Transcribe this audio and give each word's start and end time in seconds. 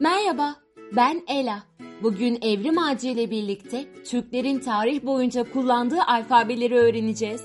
Merhaba, 0.00 0.56
ben 0.96 1.22
Ela. 1.28 1.62
Bugün 2.02 2.38
Evrim 2.42 2.78
Ağacı 2.78 3.08
ile 3.08 3.30
birlikte 3.30 3.86
Türklerin 4.04 4.58
tarih 4.58 5.02
boyunca 5.02 5.52
kullandığı 5.52 6.02
alfabeleri 6.02 6.74
öğreneceğiz. 6.74 7.42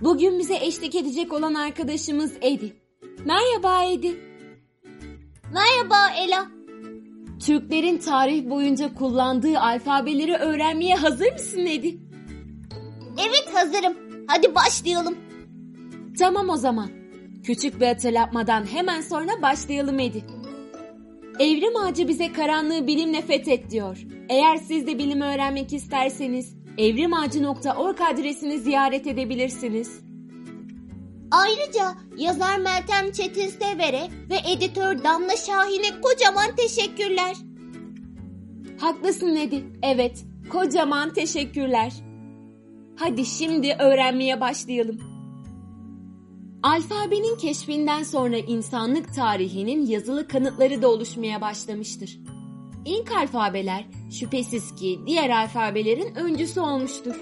Bugün 0.00 0.38
bize 0.38 0.56
eşlik 0.56 0.94
edecek 0.94 1.32
olan 1.32 1.54
arkadaşımız 1.54 2.32
Edi. 2.40 2.76
Merhaba 3.24 3.84
Edi. 3.84 4.16
Merhaba 5.54 6.10
Ela. 6.18 6.46
Türklerin 7.46 7.98
tarih 7.98 8.50
boyunca 8.50 8.94
kullandığı 8.94 9.58
alfabeleri 9.58 10.34
öğrenmeye 10.34 10.94
hazır 10.94 11.32
mısın 11.32 11.66
Edi? 11.66 11.98
Evet 13.18 13.50
hazırım. 13.54 13.96
Hadi 14.26 14.54
başlayalım. 14.54 15.16
Tamam 16.18 16.48
o 16.48 16.56
zaman. 16.56 16.90
Küçük 17.44 17.80
bir 17.80 17.86
hatırlatmadan 17.86 18.64
hemen 18.72 19.00
sonra 19.00 19.42
başlayalım 19.42 19.98
Edi. 19.98 20.35
Evrim 21.38 21.76
Ağacı 21.76 22.08
bize 22.08 22.32
karanlığı 22.32 22.86
bilimle 22.86 23.22
fethet 23.22 23.70
diyor. 23.70 23.98
Eğer 24.28 24.56
siz 24.56 24.86
de 24.86 24.98
bilim 24.98 25.20
öğrenmek 25.20 25.72
isterseniz 25.72 26.56
evrimağacı.org 26.78 28.00
adresini 28.00 28.58
ziyaret 28.58 29.06
edebilirsiniz. 29.06 30.00
Ayrıca 31.30 31.94
yazar 32.16 32.58
Meltem 32.58 33.12
Çetin 33.12 33.48
Sever'e 33.48 34.08
ve 34.30 34.52
editör 34.52 35.04
Damla 35.04 35.36
Şahin'e 35.36 36.00
kocaman 36.00 36.56
teşekkürler. 36.56 37.36
Haklısın 38.80 39.36
Edi. 39.36 39.64
Evet, 39.82 40.24
kocaman 40.50 41.14
teşekkürler. 41.14 41.92
Hadi 42.96 43.26
şimdi 43.26 43.76
öğrenmeye 43.78 44.40
başlayalım. 44.40 45.15
Alfabenin 46.62 47.36
keşfinden 47.36 48.02
sonra 48.02 48.36
insanlık 48.36 49.14
tarihinin 49.14 49.86
yazılı 49.86 50.28
kanıtları 50.28 50.82
da 50.82 50.88
oluşmaya 50.88 51.40
başlamıştır. 51.40 52.18
İlk 52.86 53.12
alfabeler 53.12 53.84
şüphesiz 54.10 54.74
ki 54.74 55.00
diğer 55.06 55.30
alfabelerin 55.30 56.14
öncüsü 56.14 56.60
olmuştur. 56.60 57.14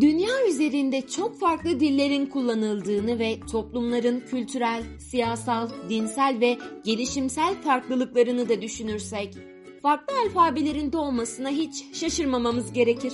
Dünya 0.00 0.48
üzerinde 0.48 1.06
çok 1.06 1.40
farklı 1.40 1.80
dillerin 1.80 2.26
kullanıldığını 2.26 3.18
ve 3.18 3.40
toplumların 3.52 4.20
kültürel, 4.20 4.82
siyasal, 4.98 5.68
dinsel 5.88 6.36
ve 6.40 6.58
gelişimsel 6.84 7.62
farklılıklarını 7.62 8.48
da 8.48 8.62
düşünürsek, 8.62 9.34
farklı 9.82 10.14
alfabelerin 10.26 10.92
doğmasına 10.92 11.48
hiç 11.48 11.84
şaşırmamamız 11.92 12.72
gerekir. 12.72 13.12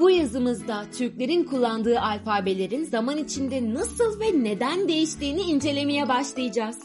Bu 0.00 0.10
yazımızda 0.10 0.86
Türklerin 0.98 1.44
kullandığı 1.44 2.00
alfabelerin 2.00 2.84
zaman 2.84 3.18
içinde 3.18 3.74
nasıl 3.74 4.20
ve 4.20 4.44
neden 4.44 4.88
değiştiğini 4.88 5.40
incelemeye 5.40 6.08
başlayacağız. 6.08 6.78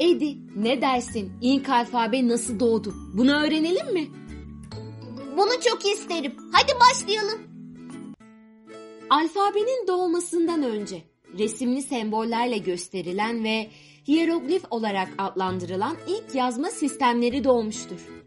Edi, 0.00 0.36
ne 0.56 0.80
dersin? 0.80 1.32
İlk 1.42 1.68
alfabe 1.68 2.28
nasıl 2.28 2.60
doğdu? 2.60 2.94
Bunu 3.14 3.44
öğrenelim 3.44 3.92
mi? 3.92 4.06
Bunu 5.36 5.60
çok 5.64 5.86
isterim. 5.86 6.32
Hadi 6.52 6.72
başlayalım. 6.80 7.40
Alfabenin 9.10 9.86
doğmasından 9.88 10.62
önce 10.62 11.02
resimli 11.38 11.82
sembollerle 11.82 12.58
gösterilen 12.58 13.44
ve 13.44 13.70
hieroglif 14.08 14.62
olarak 14.70 15.08
adlandırılan 15.18 15.96
ilk 16.08 16.34
yazma 16.34 16.70
sistemleri 16.70 17.44
doğmuştur. 17.44 18.23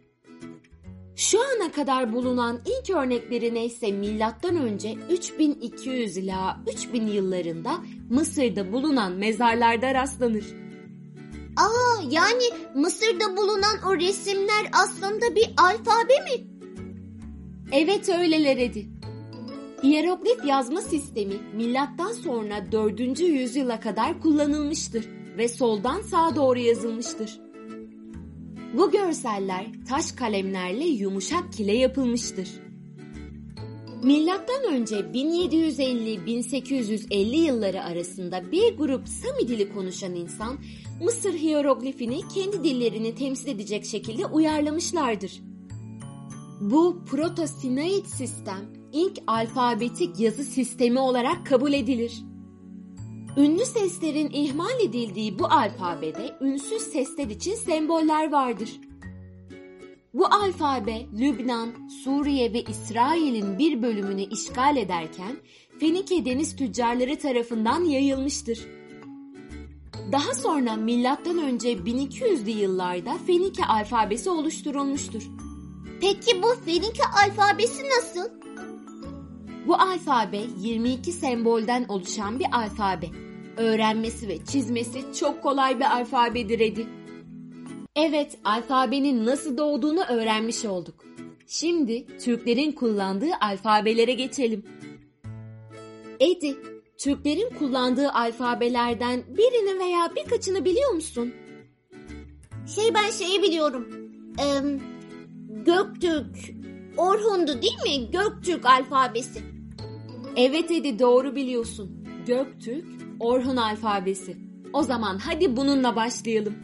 Şu 1.18 1.40
ana 1.42 1.72
kadar 1.72 2.14
bulunan 2.14 2.60
ilk 2.66 2.90
örneklerine 2.90 3.66
ise 3.66 3.92
milattan 3.92 4.56
önce 4.56 4.96
3200 5.10 6.18
ila 6.18 6.60
3000 6.74 7.08
yıllarında 7.08 7.78
Mısır'da 8.10 8.72
bulunan 8.72 9.12
mezarlarda 9.12 9.94
rastlanır. 9.94 10.46
Aa 11.58 12.04
yani 12.10 12.44
Mısır'da 12.76 13.38
bulunan 13.38 13.78
o 13.88 13.96
resimler 13.96 14.70
aslında 14.74 15.36
bir 15.36 15.50
alfabe 15.58 16.20
mi? 16.20 16.48
Evet 17.72 18.10
öyleler 18.10 18.58
Edi. 18.58 18.88
Hieroglif 19.84 20.46
yazma 20.46 20.82
sistemi 20.82 21.36
milattan 21.56 22.12
sonra 22.12 22.72
4. 22.72 23.20
yüzyıla 23.20 23.80
kadar 23.80 24.22
kullanılmıştır 24.22 25.06
ve 25.38 25.48
soldan 25.48 26.02
sağa 26.02 26.36
doğru 26.36 26.60
yazılmıştır. 26.60 27.47
Bu 28.74 28.92
görseller 28.92 29.66
taş 29.90 30.12
kalemlerle 30.12 30.86
yumuşak 30.86 31.54
kile 31.54 31.74
yapılmıştır. 31.74 32.50
Milattan 34.04 34.74
önce 34.74 34.96
1750-1850 34.96 37.36
yılları 37.36 37.84
arasında 37.84 38.52
bir 38.52 38.78
grup 38.78 39.10
Sami 39.10 39.48
dili 39.48 39.74
konuşan 39.74 40.16
insan 40.16 40.58
Mısır 41.04 41.34
hieroglifini 41.34 42.22
kendi 42.34 42.64
dillerini 42.64 43.16
temsil 43.16 43.48
edecek 43.48 43.86
şekilde 43.86 44.26
uyarlamışlardır. 44.26 45.42
Bu 46.62 47.02
Proto-Sinaid 47.06 48.06
sistem 48.06 48.74
ilk 48.94 49.20
alfabetik 49.28 50.20
yazı 50.20 50.44
sistemi 50.44 51.00
olarak 51.00 51.46
kabul 51.46 51.74
edilir. 51.74 52.27
Ünlü 53.38 53.66
seslerin 53.66 54.30
ihmal 54.34 54.80
edildiği 54.84 55.40
bu 55.40 55.46
alfabede 55.46 56.36
ünsüz 56.42 56.82
sesler 56.82 57.28
için 57.28 57.56
semboller 57.56 58.32
vardır. 58.32 58.80
Bu 60.14 60.26
alfabe 60.26 61.06
Lübnan, 61.20 61.90
Suriye 62.04 62.54
ve 62.54 62.62
İsrail'in 62.62 63.60
bir 63.60 63.82
bölümünü 63.82 64.22
işgal 64.22 64.78
ederken 64.78 65.38
Fenike 65.80 66.26
deniz 66.26 66.56
tüccarları 66.56 67.20
tarafından 67.20 67.84
yayılmıştır. 67.84 68.60
Daha 70.12 70.34
sonra 70.34 70.76
milattan 70.76 71.38
önce 71.38 71.74
1200'lü 71.74 72.50
yıllarda 72.50 73.18
Fenike 73.28 73.66
alfabesi 73.66 74.30
oluşturulmuştur. 74.30 75.24
Peki 76.02 76.44
bu 76.44 76.48
Fenike 76.66 77.04
alfabesi 77.26 77.84
nasıl? 77.90 78.47
Bu 79.68 79.76
alfabe 79.76 80.42
22 80.60 81.12
sembolden 81.12 81.86
oluşan 81.90 82.40
bir 82.40 82.46
alfabe. 82.52 83.06
Öğrenmesi 83.58 84.28
ve 84.28 84.46
çizmesi 84.46 85.02
çok 85.20 85.44
kolay 85.44 85.80
bir 85.80 85.96
alfabedir 85.96 86.60
Edi. 86.60 86.88
Evet, 87.96 88.38
alfabenin 88.44 89.26
nasıl 89.26 89.58
doğduğunu 89.58 90.04
öğrenmiş 90.04 90.66
olduk. 90.66 91.06
Şimdi 91.48 92.18
Türklerin 92.18 92.72
kullandığı 92.72 93.32
alfabelere 93.42 94.14
geçelim. 94.14 94.66
Edi, 96.20 96.58
Türklerin 96.98 97.50
kullandığı 97.60 98.10
alfabelerden 98.10 99.24
birini 99.38 99.80
veya 99.80 100.12
birkaçını 100.16 100.66
biliyor 100.66 100.92
musun? 100.92 101.34
Şey 102.76 102.94
ben 102.94 103.10
şeyi 103.10 103.42
biliyorum. 103.42 103.88
Ee, 104.40 104.80
Göktürk, 105.66 106.38
Orhun'du 106.98 107.62
değil 107.62 107.84
mi? 107.84 108.12
Göktürk 108.12 108.66
alfabesi. 108.66 109.57
Evet 110.38 110.72
Edi 110.72 111.00
doğru 111.00 111.36
biliyorsun. 111.36 112.06
Göktürk, 112.28 112.86
Orhun 113.20 113.58
alfabesi. 113.58 114.38
O 114.74 114.84
zaman 114.84 115.18
hadi 115.18 115.58
bununla 115.58 115.96
başlayalım. 115.96 116.56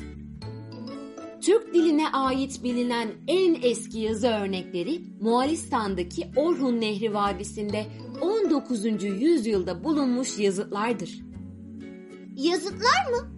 Türk 1.41 1.73
diline 1.73 2.09
ait 2.09 2.63
bilinen 2.63 3.09
en 3.27 3.57
eski 3.61 3.99
yazı 3.99 4.27
örnekleri 4.27 5.01
Moğolistan'daki 5.21 6.27
Orhun 6.35 6.81
Nehri 6.81 7.13
Vadisi'nde 7.13 7.85
19. 8.21 9.03
yüzyılda 9.03 9.83
bulunmuş 9.83 10.39
yazıtlardır. 10.39 11.19
Yazıtlar 12.35 13.11
mı? 13.11 13.31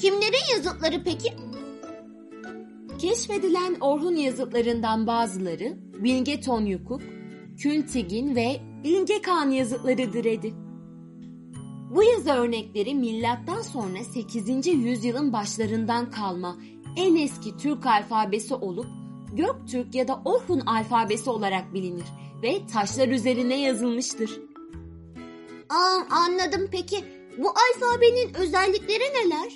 Kimlerin 0.00 0.56
yazıtları 0.56 1.02
peki? 1.04 1.32
Keşfedilen 2.98 3.76
Orhun 3.80 4.16
yazıtlarından 4.16 5.06
bazıları 5.06 5.76
Bilge 6.04 6.40
Tonyukuk, 6.40 7.02
Kültigin 7.58 8.36
ve 8.36 8.60
Bilge 8.84 9.22
Kağan 9.22 9.50
yazıtlarıdır 9.50 10.24
Edi. 10.24 10.54
Bu 11.94 12.02
yazı 12.02 12.30
örnekleri 12.30 12.94
milattan 12.94 13.62
sonra 13.62 14.04
8. 14.14 14.66
yüzyılın 14.66 15.32
başlarından 15.32 16.10
kalma 16.10 16.56
en 16.96 17.16
eski 17.16 17.56
Türk 17.56 17.86
alfabesi 17.86 18.54
olup 18.54 18.86
Göktürk 19.32 19.94
ya 19.94 20.08
da 20.08 20.22
Orhun 20.24 20.60
alfabesi 20.60 21.30
olarak 21.30 21.74
bilinir 21.74 22.04
ve 22.42 22.66
taşlar 22.66 23.08
üzerine 23.08 23.60
yazılmıştır. 23.60 24.40
Aa, 25.68 26.00
anladım 26.10 26.68
peki. 26.72 27.04
Bu 27.38 27.48
alfabenin 27.48 28.34
özellikleri 28.34 29.04
neler? 29.14 29.52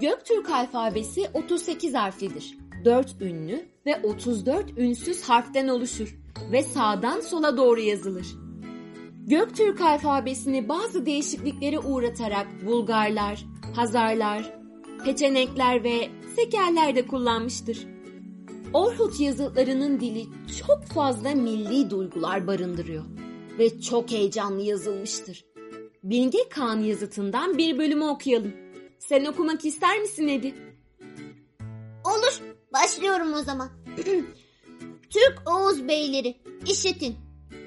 Göktürk 0.00 0.50
alfabesi 0.50 1.30
38 1.34 1.94
harflidir. 1.94 2.58
4 2.84 3.20
ünlü 3.20 3.68
ve 3.86 4.00
34 4.02 4.78
ünsüz 4.78 5.22
harften 5.22 5.68
oluşur 5.68 6.25
ve 6.52 6.62
sağdan 6.62 7.20
sola 7.20 7.56
doğru 7.56 7.80
yazılır. 7.80 8.26
Göktürk 9.26 9.80
alfabesini 9.80 10.68
bazı 10.68 11.06
değişikliklere 11.06 11.78
uğratarak 11.78 12.46
Bulgarlar, 12.66 13.46
Hazarlar, 13.76 14.58
Peçenekler 15.04 15.84
ve 15.84 16.08
Sekerler 16.36 16.96
de 16.96 17.06
kullanmıştır. 17.06 17.86
Orhut 18.72 19.20
yazıtlarının 19.20 20.00
dili 20.00 20.26
çok 20.64 20.84
fazla 20.84 21.34
milli 21.34 21.90
duygular 21.90 22.46
barındırıyor 22.46 23.04
ve 23.58 23.80
çok 23.80 24.10
heyecanlı 24.10 24.62
yazılmıştır. 24.62 25.44
Bilge 26.02 26.48
Kağan 26.50 26.80
yazıtından 26.80 27.58
bir 27.58 27.78
bölümü 27.78 28.04
okuyalım. 28.04 28.52
Sen 28.98 29.24
okumak 29.24 29.64
ister 29.64 30.00
misin 30.00 30.28
Edi? 30.28 30.54
Olur. 32.04 32.40
Başlıyorum 32.72 33.32
o 33.32 33.42
zaman. 33.42 33.68
Türk 35.10 35.42
Oğuz 35.46 35.88
beyleri 35.88 36.36
işitin. 36.66 37.16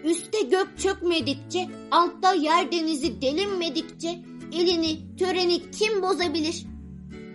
Üste 0.03 0.41
gök 0.41 0.79
çökmedikçe, 0.79 1.67
altta 1.91 2.33
yer 2.33 2.71
denizi 2.71 3.21
delinmedikçe 3.21 4.19
elini, 4.53 5.17
töreni 5.17 5.71
kim 5.71 6.01
bozabilir? 6.01 6.65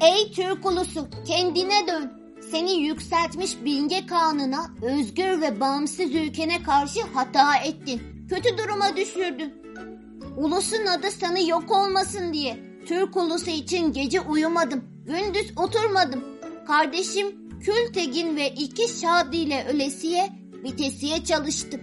Ey 0.00 0.32
Türk 0.32 0.66
ulusu 0.66 1.06
kendine 1.26 1.86
dön. 1.86 2.12
Seni 2.50 2.82
yükseltmiş 2.82 3.64
bilge 3.64 4.06
kanına, 4.06 4.70
özgür 4.82 5.40
ve 5.40 5.60
bağımsız 5.60 6.14
ülkene 6.14 6.62
karşı 6.62 7.00
hata 7.14 7.56
ettin. 7.56 8.02
Kötü 8.28 8.58
duruma 8.58 8.96
düşürdün. 8.96 9.54
Ulusun 10.36 10.86
adı 10.86 11.10
sana 11.10 11.38
yok 11.38 11.70
olmasın 11.70 12.32
diye. 12.32 12.58
Türk 12.86 13.16
ulusu 13.16 13.50
için 13.50 13.92
gece 13.92 14.20
uyumadım, 14.20 14.84
gündüz 15.06 15.52
oturmadım. 15.56 16.24
Kardeşim 16.66 17.43
Kültegin 17.60 18.36
ve 18.36 18.50
iki 18.50 19.00
Şadi 19.00 19.36
ile 19.36 19.66
ölesiye, 19.68 20.32
vitesiye 20.64 21.24
çalıştım. 21.24 21.80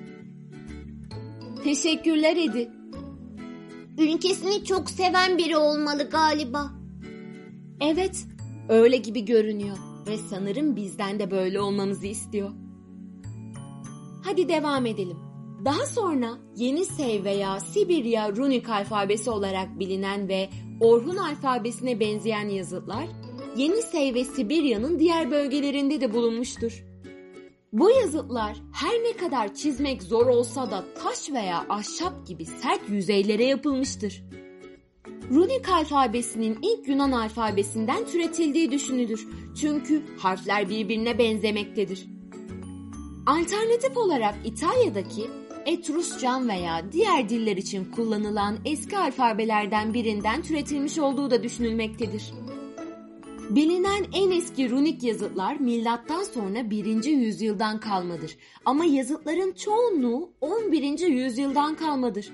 Teşekkürler 1.63 2.35
Edi. 2.35 2.71
Ülkesini 3.97 4.65
çok 4.65 4.89
seven 4.89 5.37
biri 5.37 5.57
olmalı 5.57 6.09
galiba. 6.09 6.71
Evet, 7.81 8.25
öyle 8.69 8.97
gibi 8.97 9.25
görünüyor 9.25 9.77
ve 10.07 10.17
sanırım 10.17 10.75
bizden 10.75 11.19
de 11.19 11.31
böyle 11.31 11.61
olmamızı 11.61 12.07
istiyor. 12.07 12.51
Hadi 14.25 14.49
devam 14.49 14.85
edelim. 14.85 15.17
Daha 15.65 15.85
sonra 15.85 16.37
Yenisey 16.55 17.23
veya 17.23 17.59
Sibirya 17.59 18.35
Runik 18.35 18.69
alfabesi 18.69 19.29
olarak 19.29 19.79
bilinen 19.79 20.27
ve 20.27 20.49
Orhun 20.81 21.17
alfabesine 21.17 21.99
benzeyen 21.99 22.49
yazıtlar 22.49 23.07
Yenisey 23.55 24.13
ve 24.13 24.25
Sibirya'nın 24.25 24.99
diğer 24.99 25.31
bölgelerinde 25.31 26.01
de 26.01 26.13
bulunmuştur. 26.13 26.85
Bu 27.73 27.89
yazıtlar 27.89 28.57
her 28.73 28.93
ne 28.93 29.17
kadar 29.17 29.53
çizmek 29.53 30.03
zor 30.03 30.27
olsa 30.27 30.71
da 30.71 30.85
taş 31.03 31.31
veya 31.31 31.65
ahşap 31.69 32.27
gibi 32.27 32.45
sert 32.45 32.89
yüzeylere 32.89 33.43
yapılmıştır. 33.43 34.23
Runik 35.31 35.69
alfabesinin 35.69 36.59
ilk 36.61 36.87
Yunan 36.87 37.11
alfabesinden 37.11 38.05
türetildiği 38.05 38.71
düşünülür. 38.71 39.27
Çünkü 39.61 40.03
harfler 40.19 40.69
birbirine 40.69 41.17
benzemektedir. 41.17 42.07
Alternatif 43.27 43.97
olarak 43.97 44.35
İtalya'daki 44.45 45.29
Etruscan 45.65 46.49
veya 46.49 46.91
diğer 46.91 47.29
diller 47.29 47.57
için 47.57 47.85
kullanılan 47.85 48.57
eski 48.65 48.97
alfabelerden 48.97 49.93
birinden 49.93 50.41
türetilmiş 50.41 50.99
olduğu 50.99 51.31
da 51.31 51.43
düşünülmektedir. 51.43 52.33
Bilinen 53.55 54.05
en 54.13 54.31
eski 54.31 54.69
runik 54.69 55.03
yazıtlar 55.03 55.55
milattan 55.55 56.23
sonra 56.23 56.69
1. 56.69 57.03
yüzyıldan 57.03 57.79
kalmadır. 57.79 58.37
Ama 58.65 58.85
yazıtların 58.85 59.51
çoğunluğu 59.51 60.31
11. 60.41 60.99
yüzyıldan 60.99 61.75
kalmadır. 61.75 62.29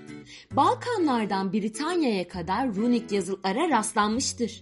Balkanlardan 0.52 1.54
Britanya'ya 1.54 2.28
kadar 2.28 2.76
runik 2.76 3.12
yazıtlara 3.12 3.70
rastlanmıştır. 3.70 4.62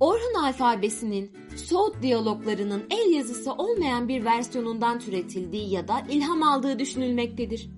Orhun 0.00 0.34
alfabesinin 0.44 1.30
Soğut 1.56 2.02
diyaloglarının 2.02 2.82
el 2.90 3.12
yazısı 3.12 3.52
olmayan 3.52 4.08
bir 4.08 4.24
versiyonundan 4.24 4.98
türetildiği 4.98 5.70
ya 5.70 5.88
da 5.88 6.02
ilham 6.10 6.42
aldığı 6.42 6.78
düşünülmektedir. 6.78 7.70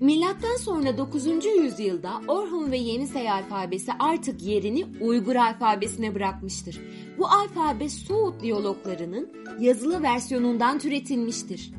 Milattan 0.00 0.56
sonra 0.56 0.98
9. 0.98 1.26
yüzyılda 1.44 2.20
Orhun 2.28 2.72
ve 2.72 2.76
Yenisey 2.76 3.30
alfabesi 3.30 3.92
artık 3.98 4.42
yerini 4.42 4.86
Uygur 5.00 5.36
alfabesine 5.36 6.14
bırakmıştır. 6.14 6.80
Bu 7.18 7.26
alfabe 7.26 7.88
Soğut 7.88 8.42
diyaloglarının 8.42 9.32
yazılı 9.60 10.02
versiyonundan 10.02 10.78
türetilmiştir. 10.78 11.72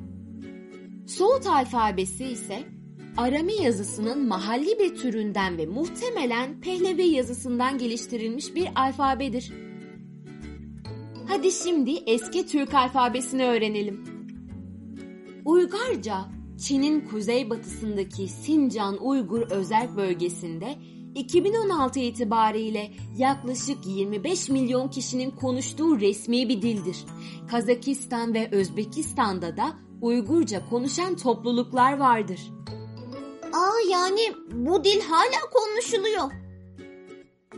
Soğut 1.07 1.47
alfabesi 1.47 2.25
ise 2.25 2.63
Arami 3.17 3.53
yazısının 3.53 4.27
mahalli 4.27 4.79
bir 4.79 4.95
türünden 4.95 5.57
ve 5.57 5.65
muhtemelen 5.65 6.61
Pehlevi 6.61 7.07
yazısından 7.07 7.77
geliştirilmiş 7.77 8.55
bir 8.55 8.67
alfabedir. 8.75 9.53
Hadi 11.27 11.51
şimdi 11.51 11.91
eski 12.07 12.47
Türk 12.47 12.73
alfabesini 12.73 13.43
öğrenelim. 13.43 14.03
Uygarca 15.45 16.34
Çin'in 16.57 17.01
kuzeybatısındaki 17.01 18.27
Sincan 18.27 18.97
Uygur 19.01 19.41
Özerk 19.41 19.97
Bölgesi'nde 19.97 20.75
2016 21.15 21.99
itibariyle 21.99 22.91
yaklaşık 23.17 23.77
25 23.85 24.49
milyon 24.49 24.87
kişinin 24.87 25.31
konuştuğu 25.31 25.99
resmi 25.99 26.49
bir 26.49 26.61
dildir. 26.61 26.97
Kazakistan 27.51 28.33
ve 28.33 28.49
Özbekistan'da 28.51 29.57
da 29.57 29.73
Uygurca 30.01 30.69
konuşan 30.69 31.15
topluluklar 31.15 31.97
vardır. 31.97 32.39
Aa 33.53 33.91
yani 33.91 34.21
bu 34.51 34.83
dil 34.83 35.01
hala 35.01 35.49
konuşuluyor. 35.53 36.31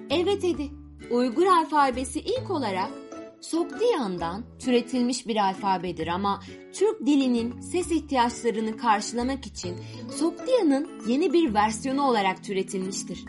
Evet 0.10 0.44
Edi, 0.44 0.70
Uygur 1.12 1.46
alfabesi 1.46 2.20
ilk 2.20 2.52
olarak 2.52 3.07
Sogdian'dan 3.52 4.44
türetilmiş 4.60 5.28
bir 5.28 5.36
alfabedir 5.36 6.08
ama 6.08 6.44
Türk 6.74 7.06
dilinin 7.06 7.62
ses 7.62 7.92
ihtiyaçlarını 7.92 8.78
karşılamak 8.78 9.46
için 9.46 9.76
Sogdian'ın 10.12 10.88
yeni 11.08 11.34
bir 11.34 11.54
versiyonu 11.54 12.02
olarak 12.02 12.44
türetilmiştir. 12.44 13.26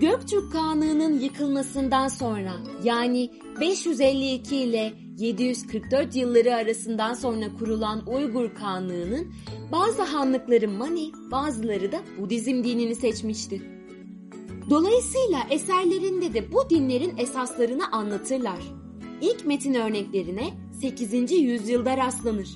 Göktürk 0.00 0.52
Kağanlığı'nın 0.52 1.20
yıkılmasından 1.20 2.08
sonra 2.08 2.52
yani 2.84 3.30
552 3.60 4.56
ile 4.56 4.92
744 5.18 6.16
yılları 6.16 6.54
arasından 6.54 7.14
sonra 7.14 7.54
kurulan 7.58 8.06
Uygur 8.06 8.54
Kağanlığı'nın 8.54 9.34
bazı 9.72 10.02
hanlıkları 10.02 10.68
Mani, 10.68 11.12
bazıları 11.30 11.92
da 11.92 11.98
Budizm 12.18 12.64
dinini 12.64 12.94
seçmişti. 12.94 13.75
Dolayısıyla 14.70 15.46
eserlerinde 15.50 16.34
de 16.34 16.52
bu 16.52 16.70
dinlerin 16.70 17.16
esaslarını 17.16 17.92
anlatırlar. 17.92 18.58
İlk 19.20 19.46
metin 19.46 19.74
örneklerine 19.74 20.54
8. 20.80 21.32
yüzyılda 21.32 21.96
rastlanır. 21.96 22.48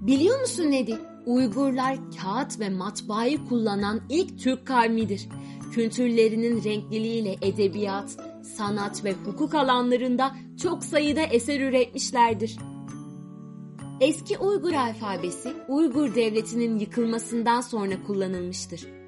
Biliyor 0.00 0.40
musun 0.40 0.70
Nedi? 0.70 0.98
Uygurlar 1.26 1.98
kağıt 2.22 2.60
ve 2.60 2.68
matbaayı 2.70 3.44
kullanan 3.48 4.00
ilk 4.08 4.38
Türk 4.38 4.66
kavmidir. 4.66 5.28
Kültürlerinin 5.72 6.64
renkliliğiyle 6.64 7.36
edebiyat, 7.42 8.16
sanat 8.56 9.04
ve 9.04 9.12
hukuk 9.12 9.54
alanlarında 9.54 10.36
çok 10.62 10.84
sayıda 10.84 11.20
eser 11.20 11.60
üretmişlerdir. 11.60 12.56
Eski 14.00 14.38
Uygur 14.38 14.72
alfabesi 14.72 15.52
Uygur 15.68 16.14
devletinin 16.14 16.78
yıkılmasından 16.78 17.60
sonra 17.60 18.02
kullanılmıştır. 18.06 18.99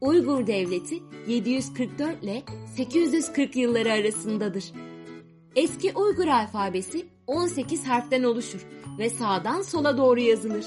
Uygur 0.00 0.46
Devleti 0.46 1.02
744 1.28 2.24
ile 2.24 2.42
840 2.76 3.56
yılları 3.56 3.92
arasındadır. 3.92 4.64
Eski 5.56 5.92
Uygur 5.94 6.26
alfabesi 6.26 7.06
18 7.26 7.86
harften 7.86 8.22
oluşur 8.22 8.66
ve 8.98 9.10
sağdan 9.10 9.62
sola 9.62 9.98
doğru 9.98 10.20
yazılır. 10.20 10.64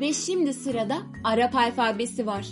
Ve 0.00 0.12
şimdi 0.12 0.54
sırada 0.54 1.02
Arap 1.24 1.54
alfabesi 1.54 2.26
var. 2.26 2.46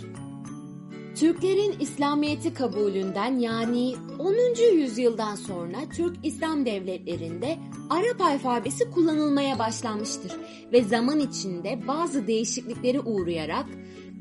Türklerin 1.15 1.75
İslamiyet'i 1.79 2.53
kabulünden 2.53 3.39
yani 3.39 3.95
10. 4.19 4.75
yüzyıldan 4.75 5.35
sonra 5.35 5.77
Türk 5.95 6.17
İslam 6.23 6.65
devletlerinde 6.65 7.57
Arap 7.89 8.21
alfabesi 8.21 8.91
kullanılmaya 8.91 9.59
başlanmıştır 9.59 10.31
ve 10.71 10.81
zaman 10.81 11.19
içinde 11.19 11.79
bazı 11.87 12.27
değişikliklere 12.27 12.99
uğrayarak 12.99 13.65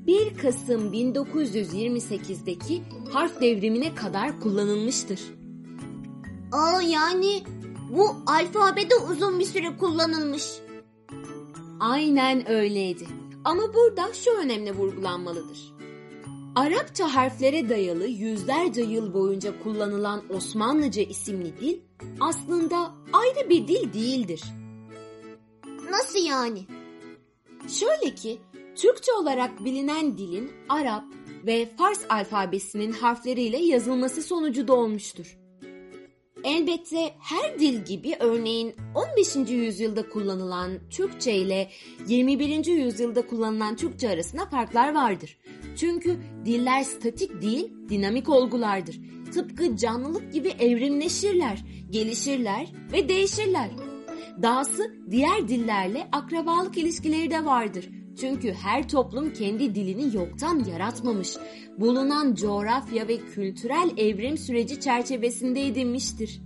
1 0.07 0.39
Kasım 0.39 0.93
1928'deki 0.93 2.83
harf 3.13 3.41
devrimine 3.41 3.95
kadar 3.95 4.41
kullanılmıştır. 4.41 5.21
Aa 6.53 6.83
yani 6.83 7.43
bu 7.91 8.17
alfabede 8.27 8.95
uzun 9.11 9.39
bir 9.41 9.45
süre 9.45 9.77
kullanılmış. 9.77 10.45
Aynen 11.81 12.51
öyleydi. 12.51 13.07
Ama 13.45 13.63
burada 13.75 14.13
şu 14.13 14.31
önemli 14.31 14.73
vurgulanmalıdır. 14.73 15.75
Arapça 16.55 17.15
harflere 17.15 17.69
dayalı 17.69 18.07
yüzlerce 18.07 18.83
yıl 18.83 19.15
boyunca 19.15 19.63
kullanılan 19.63 20.23
Osmanlıca 20.31 21.03
isimli 21.03 21.61
dil 21.61 21.79
aslında 22.21 22.95
ayrı 23.13 23.51
bir 23.51 23.69
dil 23.69 23.93
değildir. 23.93 24.43
Nasıl 25.91 26.19
yani? 26.19 26.67
Şöyle 27.69 28.15
ki 28.15 28.39
Türkçe 28.77 29.13
olarak 29.13 29.65
bilinen 29.65 30.19
dilin 30.19 30.53
Arap 30.69 31.05
ve 31.47 31.69
Fars 31.79 32.01
alfabesinin 32.09 32.93
harfleriyle 32.93 33.59
yazılması 33.59 34.23
sonucu 34.23 34.69
doğmuştur. 34.69 35.39
Elbette 36.45 37.15
her 37.21 37.59
dil 37.59 37.85
gibi 37.85 38.17
örneğin 38.21 38.75
15. 38.95 39.51
yüzyılda 39.51 40.09
kullanılan 40.09 40.73
Türkçe 40.91 41.35
ile 41.35 41.71
21. 42.07 42.67
yüzyılda 42.67 43.27
kullanılan 43.27 43.77
Türkçe 43.77 44.11
arasında 44.11 44.47
farklar 44.47 44.95
vardır. 44.95 45.39
Çünkü 45.77 46.17
diller 46.45 46.83
statik 46.83 47.43
değil, 47.43 47.73
dinamik 47.89 48.29
olgulardır. 48.29 49.01
tıpkı 49.35 49.77
canlılık 49.77 50.33
gibi 50.33 50.49
evrimleşirler, 50.49 51.65
gelişirler 51.91 52.73
ve 52.93 53.09
değişirler. 53.09 53.71
Dahası 54.43 54.95
diğer 55.11 55.49
dillerle 55.49 56.09
akrabalık 56.13 56.79
ilişkileri 56.79 57.31
de 57.31 57.45
vardır. 57.45 57.89
Çünkü 58.21 58.53
her 58.53 58.89
toplum 58.89 59.33
kendi 59.33 59.75
dilini 59.75 60.17
yoktan 60.17 60.65
yaratmamış, 60.65 61.37
bulunan 61.79 62.35
coğrafya 62.35 63.09
ve 63.09 63.17
kültürel 63.17 63.91
evrim 63.97 64.39
süreci 64.39 64.81
çerçevesinde 64.81 65.67
edinmiştir. 65.67 66.41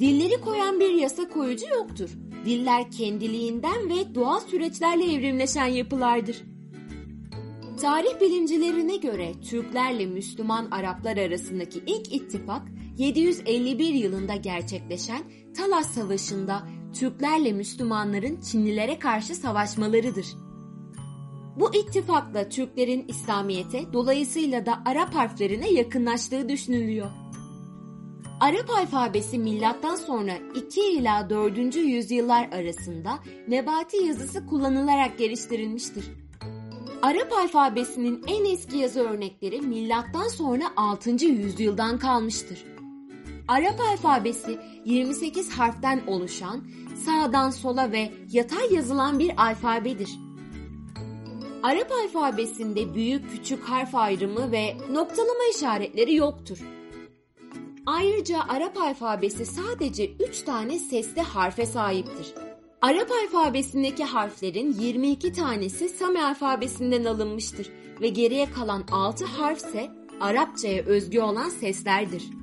Dilleri 0.00 0.40
koyan 0.40 0.80
bir 0.80 0.90
yasa 0.90 1.28
koyucu 1.28 1.66
yoktur. 1.68 2.10
Diller 2.44 2.90
kendiliğinden 2.90 3.88
ve 3.88 4.14
doğal 4.14 4.40
süreçlerle 4.40 5.14
evrimleşen 5.14 5.66
yapılardır. 5.66 6.42
Tarih 7.80 8.20
bilimcilerine 8.20 8.96
göre 8.96 9.32
Türklerle 9.50 10.06
Müslüman 10.06 10.70
Araplar 10.70 11.16
arasındaki 11.16 11.78
ilk 11.86 12.14
ittifak 12.14 12.62
751 12.98 13.94
yılında 13.94 14.36
gerçekleşen 14.36 15.22
Talas 15.56 15.94
Savaşı'nda 15.94 16.68
Türklerle 16.94 17.52
Müslümanların 17.52 18.40
Çinlilere 18.40 18.98
karşı 18.98 19.34
savaşmalarıdır. 19.34 20.26
Bu 21.56 21.74
ittifakla 21.74 22.48
Türklerin 22.48 23.04
İslamiyet'e 23.08 23.92
dolayısıyla 23.92 24.66
da 24.66 24.82
Arap 24.86 25.14
harflerine 25.14 25.70
yakınlaştığı 25.70 26.48
düşünülüyor. 26.48 27.10
Arap 28.40 28.70
alfabesi 28.70 29.38
milattan 29.38 29.96
sonra 29.96 30.32
2 30.54 30.80
ila 30.80 31.30
4. 31.30 31.76
yüzyıllar 31.76 32.48
arasında 32.52 33.18
nebati 33.48 33.96
yazısı 33.96 34.46
kullanılarak 34.46 35.18
geliştirilmiştir. 35.18 36.04
Arap 37.02 37.32
alfabesinin 37.32 38.24
en 38.26 38.44
eski 38.44 38.78
yazı 38.78 39.00
örnekleri 39.00 39.60
milattan 39.60 40.28
sonra 40.28 40.64
6. 40.76 41.10
yüzyıldan 41.10 41.98
kalmıştır. 41.98 42.64
Arap 43.52 43.80
alfabesi 43.80 44.58
28 44.84 45.50
harften 45.50 46.02
oluşan, 46.06 46.64
sağdan 47.04 47.50
sola 47.50 47.92
ve 47.92 48.12
yatay 48.30 48.74
yazılan 48.74 49.18
bir 49.18 49.42
alfabedir. 49.48 50.10
Arap 51.62 51.92
alfabesinde 51.92 52.94
büyük 52.94 53.30
küçük 53.30 53.64
harf 53.64 53.94
ayrımı 53.94 54.52
ve 54.52 54.76
noktalama 54.92 55.44
işaretleri 55.56 56.14
yoktur. 56.14 56.58
Ayrıca 57.86 58.40
Arap 58.48 58.78
alfabesi 58.78 59.46
sadece 59.46 60.10
3 60.12 60.42
tane 60.42 60.78
sesli 60.78 61.22
harfe 61.22 61.66
sahiptir. 61.66 62.34
Arap 62.82 63.10
alfabesindeki 63.10 64.04
harflerin 64.04 64.72
22 64.72 65.32
tanesi 65.32 65.88
Sami 65.88 66.24
alfabesinden 66.24 67.04
alınmıştır 67.04 67.70
ve 68.00 68.08
geriye 68.08 68.50
kalan 68.50 68.84
6 68.92 69.24
harf 69.24 69.58
ise 69.58 69.90
Arapçaya 70.20 70.82
özgü 70.82 71.20
olan 71.20 71.48
seslerdir. 71.48 72.41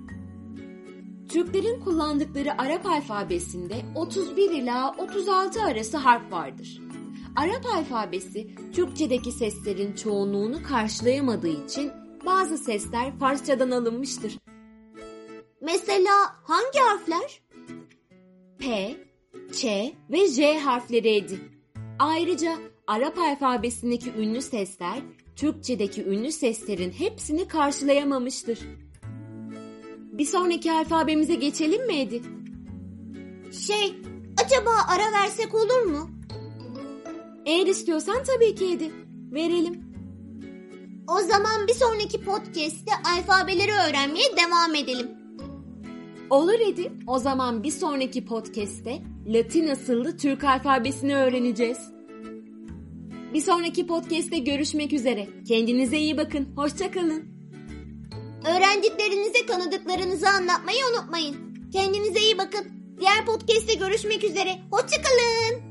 Türklerin 1.29 1.79
kullandıkları 1.79 2.61
Arap 2.61 2.85
alfabesinde 2.85 3.75
31 3.95 4.51
ila 4.51 4.95
36 4.97 5.63
arası 5.63 5.97
harf 5.97 6.31
vardır. 6.31 6.81
Arap 7.35 7.65
alfabesi 7.65 8.47
Türkçedeki 8.73 9.31
seslerin 9.31 9.95
çoğunluğunu 9.95 10.63
karşılayamadığı 10.63 11.65
için 11.65 11.91
bazı 12.25 12.57
sesler 12.57 13.19
Farsçadan 13.19 13.71
alınmıştır. 13.71 14.37
Mesela 15.61 16.13
hangi 16.43 16.79
harfler? 16.79 17.41
P, 18.59 18.95
Ç 19.53 19.65
ve 20.11 20.27
J 20.27 20.59
harfleriydi. 20.59 21.39
Ayrıca 21.99 22.57
Arap 22.87 23.17
alfabesindeki 23.17 24.11
ünlü 24.11 24.41
sesler 24.41 24.99
Türkçedeki 25.35 26.05
ünlü 26.05 26.31
seslerin 26.31 26.91
hepsini 26.91 27.47
karşılayamamıştır. 27.47 28.59
Bir 30.19 30.25
sonraki 30.25 30.71
alfabemize 30.71 31.35
geçelim 31.35 31.87
mi 31.87 31.93
Edi? 31.93 32.21
Şey, 33.51 33.95
acaba 34.45 34.69
ara 34.87 35.21
versek 35.21 35.55
olur 35.55 35.81
mu? 35.81 36.09
Eğer 37.45 37.67
istiyorsan 37.67 38.17
tabii 38.23 38.55
ki 38.55 38.65
Edi. 38.65 38.91
Verelim. 39.33 39.81
O 41.07 41.19
zaman 41.19 41.67
bir 41.67 41.73
sonraki 41.73 42.21
podcast'te 42.21 42.91
alfabeleri 43.17 43.71
öğrenmeye 43.71 44.37
devam 44.37 44.75
edelim. 44.75 45.07
Olur 46.29 46.59
Edi. 46.67 46.91
O 47.07 47.19
zaman 47.19 47.63
bir 47.63 47.71
sonraki 47.71 48.25
podcast'te 48.25 49.01
Latin 49.27 49.67
asıllı 49.67 50.17
Türk 50.17 50.43
alfabesini 50.43 51.15
öğreneceğiz. 51.15 51.79
Bir 53.33 53.41
sonraki 53.41 53.87
podcast'te 53.87 54.37
görüşmek 54.37 54.93
üzere. 54.93 55.27
Kendinize 55.47 55.97
iyi 55.97 56.17
bakın. 56.17 56.47
Hoşçakalın. 56.55 57.38
Öğrendiklerinizi 58.49 59.45
tanıdıklarınızı 59.45 60.29
anlatmayı 60.29 60.79
unutmayın. 60.93 61.35
Kendinize 61.73 62.19
iyi 62.19 62.37
bakın. 62.37 62.65
Diğer 62.99 63.25
podcast'te 63.25 63.73
görüşmek 63.73 64.23
üzere. 64.23 64.59
Hoşçakalın. 64.71 65.68